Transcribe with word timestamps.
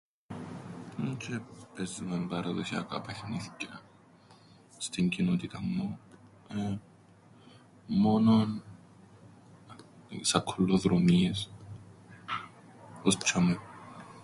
Έντζ̆ε 1.05 1.43
παίζουμεν 1.75 2.27
παραδοσιακά 2.27 3.01
παιχνίθκια 3.01 3.81
στην 4.77 5.09
κοινότηταν 5.09 5.61
μου. 5.75 5.99
Μόνον 7.87 8.63
σακκουλοδρομίες, 10.21 11.51
ώς 13.03 13.17
τζ̆ειαμαί. 13.17 13.55